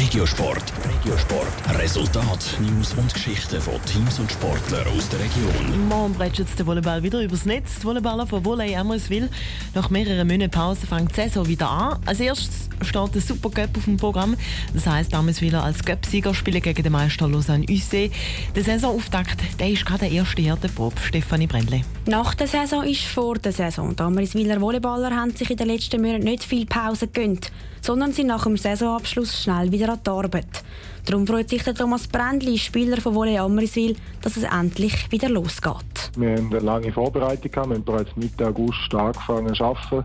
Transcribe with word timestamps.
Regiosport. 0.00 0.64
Regiosport. 0.82 1.78
Resultat, 1.78 2.56
News 2.58 2.94
und 2.94 3.12
Geschichten 3.12 3.60
von 3.60 3.74
Teams 3.84 4.18
und 4.18 4.32
Sportlern 4.32 4.86
aus 4.96 5.06
der 5.10 5.20
Region. 5.20 5.88
Morgen 5.90 6.14
plätscht 6.14 6.58
der 6.58 6.66
Volleyball 6.66 7.02
wieder 7.02 7.20
übers 7.20 7.44
Netz. 7.44 7.80
Die 7.80 7.84
Volleyballer 7.84 8.26
von 8.26 8.42
Volley 8.42 8.74
Ammerswil. 8.74 9.28
Nach 9.74 9.90
mehreren 9.90 10.26
Monaten 10.26 10.50
Pause 10.50 10.86
fängt 10.86 11.10
die 11.10 11.16
Saison 11.16 11.46
wieder 11.46 11.68
an. 11.68 11.98
Als 12.06 12.18
erstes 12.18 12.70
steht 12.80 13.14
der 13.14 13.20
Supercup 13.20 13.76
auf 13.76 13.84
dem 13.84 13.98
Programm. 13.98 14.38
Das 14.72 14.86
heisst, 14.86 15.12
Ammerswiler 15.12 15.62
als 15.62 15.84
Cup-Sieger 15.84 16.32
spielen 16.32 16.62
gegen 16.62 16.82
den 16.82 16.92
Meister 16.92 17.28
Lausanne 17.28 17.66
UC. 17.68 18.10
Der 18.56 18.64
Saisonauftakt 18.64 19.38
der 19.58 19.68
ist 19.68 19.84
gerade 19.84 20.06
der 20.06 20.12
erste 20.12 20.40
Härteprobe. 20.40 20.96
Stefanie 20.98 21.46
Brändle. 21.46 21.82
Nach 22.06 22.34
der 22.34 22.46
Saison 22.46 22.84
ist 22.84 23.02
vor 23.02 23.36
der 23.36 23.52
Saison. 23.52 23.94
Die 23.94 24.02
Ammerswiler 24.02 24.62
Volleyballer 24.62 25.14
haben 25.14 25.36
sich 25.36 25.50
in 25.50 25.58
den 25.58 25.68
letzten 25.68 26.00
Monaten 26.00 26.24
nicht 26.24 26.42
viel 26.42 26.64
Pause 26.64 27.06
gegönnt, 27.06 27.52
sondern 27.82 28.14
sind 28.14 28.28
nach 28.28 28.44
dem 28.44 28.56
Saisonabschluss 28.56 29.42
schnell 29.42 29.70
wieder 29.70 29.89
an 29.90 30.00
die 30.04 30.10
Arbeit. 30.10 30.64
Darum 31.06 31.26
freut 31.26 31.48
sich 31.48 31.62
der 31.62 31.74
Thomas 31.74 32.06
Brändli, 32.06 32.58
Spieler 32.58 33.00
von 33.00 33.14
Volley 33.14 33.38
Ammerswil, 33.38 33.96
dass 34.22 34.36
es 34.36 34.44
endlich 34.44 35.10
wieder 35.10 35.28
losgeht. 35.28 36.10
Wir 36.16 36.36
haben 36.36 36.50
eine 36.50 36.58
lange 36.60 36.92
Vorbereitung 36.92 37.50
gehabt. 37.50 37.68
Wir 37.68 37.76
haben 37.76 37.84
bereits 37.84 38.16
Mitte 38.16 38.46
August 38.46 38.94
angefangen 38.94 39.54
zu 39.54 39.64
arbeiten. 39.64 40.04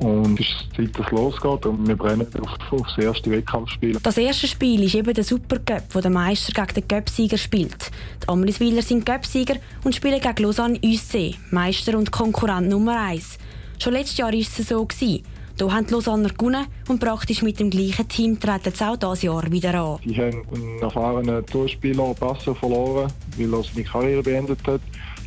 Und 0.00 0.40
es 0.40 0.46
ist 0.46 0.76
Zeit, 0.76 0.98
dass 0.98 1.06
es 1.06 1.12
losgeht. 1.12 1.66
Und 1.66 1.86
wir 1.86 1.96
brennen 1.96 2.26
auf, 2.40 2.72
auf 2.72 2.86
das 2.88 3.04
erste 3.04 3.30
Wettkampfspiel. 3.30 3.98
Das 4.02 4.18
erste 4.18 4.48
Spiel 4.48 4.82
ist 4.82 4.94
eben 4.94 5.14
der 5.14 5.24
Supercup, 5.24 5.84
wo 5.92 6.00
der 6.00 6.10
Meister 6.10 6.52
gegen 6.52 6.74
den 6.74 6.88
Cup-Sieger 6.88 7.38
spielt. 7.38 7.90
Die 8.22 8.28
Amriswiler 8.28 8.82
sind 8.82 9.06
Cup-Sieger 9.06 9.56
und 9.84 9.94
spielen 9.94 10.20
gegen 10.20 10.42
Lausanne 10.42 10.78
UC, 10.84 11.36
Meister 11.50 11.96
und 11.96 12.10
Konkurrent 12.10 12.68
Nummer 12.68 13.00
1. 13.00 13.38
Schon 13.78 13.92
letztes 13.92 14.16
Jahr 14.16 14.32
war 14.32 14.38
es 14.38 14.56
so. 14.56 14.84
Gewesen. 14.84 15.22
Hier 15.58 15.72
haben 15.72 15.86
die 15.86 15.94
Lausanner 15.94 16.28
gewonnen 16.28 16.66
und 16.86 17.00
praktisch 17.00 17.40
mit 17.40 17.58
dem 17.58 17.70
gleichen 17.70 18.06
Team 18.08 18.38
treten 18.38 18.74
sie 18.74 18.84
auch 18.84 18.96
dieses 18.96 19.22
Jahr 19.22 19.50
wieder 19.50 19.74
an. 19.74 19.98
Sie 20.04 20.14
haben 20.14 20.42
einen 20.54 20.78
erfahrenen 20.80 21.46
Zuspieler 21.48 22.12
Basso 22.12 22.52
verloren, 22.52 23.10
weil 23.38 23.54
er 23.54 23.62
seine 23.62 23.84
Karriere 23.84 24.22
beendet 24.22 24.58
hat. 24.66 24.82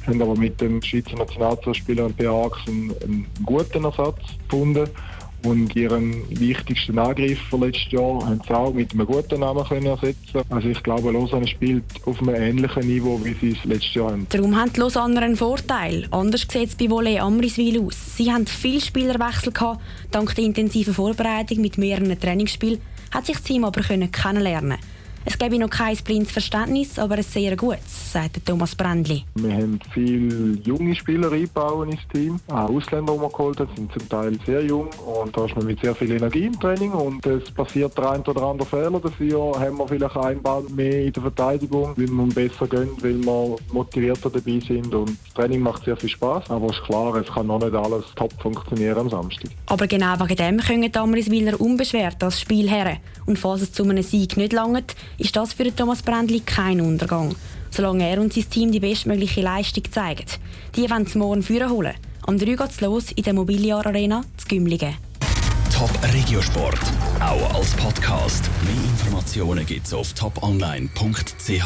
Haben 0.06 0.22
aber 0.22 0.36
mit 0.36 0.62
dem 0.62 0.84
Schweizer 0.84 1.18
Nationalzuspieler 1.18 2.10
P.A. 2.10 2.48
einen, 2.68 2.94
einen 3.04 3.28
guten 3.44 3.84
Ersatz 3.84 4.20
gefunden. 4.48 4.88
Und 5.44 5.76
ihren 5.76 6.30
wichtigsten 6.30 7.00
Angreifer 7.00 7.58
letztes 7.58 7.92
Jahr 7.92 8.26
haben 8.26 8.42
sie 8.46 8.54
auch 8.54 8.74
mit 8.74 8.94
einem 8.94 9.06
guten 9.06 9.40
Namen 9.40 9.64
können 9.64 9.86
ersetzen 9.86 10.42
Also 10.50 10.68
ich 10.68 10.84
glaube, 10.84 11.12
Lausanne 11.12 11.48
spielt 11.48 11.84
auf 12.06 12.22
einem 12.22 12.36
ähnlichen 12.36 12.88
Niveau, 12.88 13.20
wie 13.24 13.36
sie 13.40 13.58
es 13.58 13.64
letztes 13.66 13.94
Jahr 13.94 14.12
haben. 14.12 14.28
Darum 14.30 14.56
haben 14.56 14.74
die 14.74 14.80
Lausanner 14.80 15.22
einen 15.22 15.38
Vorteil. 15.38 16.08
Anders 16.12 16.42
sieht 16.42 16.70
es 16.70 16.76
bei 16.76 16.90
Volley 16.90 17.20
Amriswil 17.20 17.82
aus. 17.82 18.18
Sie 18.18 18.32
haben 18.32 18.48
viele 18.48 18.82
Spielerwechsel 18.82 19.54
gehabt. 19.54 19.82
Dank 20.12 20.36
der 20.36 20.44
intensiven 20.44 20.94
Vorbereitung 20.94 21.62
mit 21.62 21.78
mehreren 21.78 22.20
Trainingsspielen 22.20 22.80
hat 23.12 23.26
sich 23.26 23.36
das 23.36 23.44
Team 23.44 23.64
aber 23.64 23.82
können 23.82 24.12
kennenlernen 24.12 24.78
es 25.26 25.38
gäbe 25.38 25.60
noch 25.60 25.70
kein 25.70 25.96
blindes 25.98 26.32
Verständnis, 26.32 26.98
aber 26.98 27.16
ein 27.16 27.24
sehr 27.24 27.56
gutes, 27.56 28.12
sagt 28.12 28.46
Thomas 28.46 28.76
Brändli. 28.76 29.24
Wir 29.36 29.54
haben 29.54 29.80
viele 29.94 30.58
junge 30.64 30.96
Spieler 30.96 31.32
einbauen 31.32 31.92
ins 31.92 32.08
Team. 32.14 32.40
Auch 32.48 32.70
Ausländer, 32.70 33.14
die 33.14 33.22
wir 33.22 33.30
geholt 33.30 33.60
haben, 33.60 33.70
sind 33.76 33.92
zum 33.92 34.10
Teil 34.10 34.40
sehr 34.46 34.64
jung. 34.64 34.90
Und 35.06 35.36
da 35.36 35.46
ist 35.46 35.56
man 35.56 35.66
mit 35.66 35.80
sehr 35.82 35.94
viel 35.96 36.12
Energie 36.12 36.46
im 36.46 36.60
Training. 36.60 36.92
Und 36.92 37.26
es 37.26 37.52
passiert 37.52 37.98
der 37.98 38.12
ein 38.12 38.22
oder 38.22 38.42
andere 38.44 38.68
Fehler. 38.68 39.00
Dafür 39.00 39.60
haben 39.60 39.78
wir 39.78 39.88
vielleicht 39.88 40.18
einbauen 40.18 40.76
mehr 40.76 41.06
in 41.06 41.14
der 41.14 41.24
Verteidigung, 41.24 41.94
weil 41.96 42.08
wir 42.08 42.28
besser 42.28 42.68
gehen, 42.68 42.90
weil 43.02 43.24
wir 43.24 43.56
motivierter 43.72 44.30
dabei 44.30 44.60
sind. 44.60 44.94
Und 44.94 45.10
das 45.10 45.34
Training 45.36 45.62
macht 45.62 45.86
sehr 45.86 45.98
viel 45.98 46.10
Spaß. 46.10 46.50
Aber 46.50 46.68
es 46.68 46.78
ist 46.78 46.84
klar, 46.84 47.16
es 47.16 47.28
kann 47.28 47.48
noch 47.48 47.60
nicht 47.60 47.74
alles 47.74 48.06
top 48.16 48.34
funktionieren 48.42 48.98
am 48.98 49.10
Samstag. 49.10 49.52
Aber 49.68 49.88
genau 49.88 50.20
wegen 50.20 50.36
dem 50.36 50.58
können 50.60 50.92
die 50.92 50.98
Amriswiller 50.98 51.60
unbeschwert 51.60 52.18
das 52.20 52.40
Spiel 52.40 52.70
her. 52.70 52.98
Und 53.26 53.38
falls 53.38 53.62
es 53.62 53.72
zu 53.72 53.84
einem 53.84 54.02
Sieg 54.02 54.38
nicht 54.38 54.54
langt, 54.54 54.96
ist 55.20 55.36
das 55.36 55.54
für 55.54 55.76
Thomas 55.76 56.02
Brändli 56.02 56.40
kein 56.40 56.82
Untergang. 56.82 57.36
Solange 57.72 58.10
er 58.10 58.20
und 58.20 58.34
sein 58.34 58.50
Team 58.50 58.72
die 58.72 58.80
bestmögliche 58.80 59.42
Leistung 59.42 59.84
zeigen. 59.92 60.26
Die 60.76 60.90
wollen 60.90 61.04
es 61.04 61.16
morgen 61.16 61.44
führen 61.44 61.70
holen. 61.70 61.94
Am 62.26 62.38
3 62.38 62.46
geht 62.46 62.70
es 62.70 62.82
los 62.82 63.12
in 63.12 63.24
der 63.24 63.34
Mobiliar 63.34 63.86
Arena 63.86 64.24
zu 64.38 64.48
Gümligen. 64.48 64.96
Top 65.74 65.92
Regiosport, 66.14 66.80
auch 67.20 67.56
als 67.56 67.72
Podcast. 67.72 68.50
Mehr 68.64 68.74
Informationen 68.76 69.66
gibt 69.66 69.88
es 69.88 69.94
auf 69.94 70.14
toponline.ch. 70.14 71.66